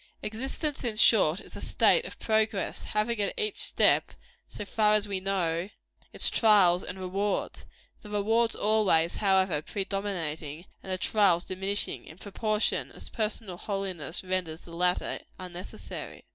Existence, 0.23 0.83
in 0.83 0.95
short, 0.95 1.39
is 1.39 1.55
a 1.55 1.61
state 1.61 2.05
of 2.05 2.17
progress, 2.17 2.85
having, 2.85 3.21
at 3.21 3.35
every 3.37 3.51
step, 3.53 4.13
so 4.47 4.65
far 4.65 4.95
as 4.95 5.07
we 5.07 5.19
know, 5.19 5.69
its 6.11 6.27
trials 6.31 6.81
and 6.83 6.97
rewards 6.97 7.67
the 8.01 8.09
rewards 8.09 8.55
always, 8.55 9.17
however, 9.17 9.61
predominating, 9.61 10.65
and 10.81 10.91
the 10.91 10.97
trials 10.97 11.45
diminishing, 11.45 12.05
in 12.05 12.17
proportion 12.17 12.91
as 12.93 13.09
personal 13.09 13.57
holiness 13.57 14.23
renders 14.23 14.61
the 14.61 14.75
latter 14.75 15.19
unnecessary. 15.37 16.25